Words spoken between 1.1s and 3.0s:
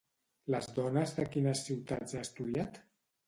de quines ciutats ha estudiat?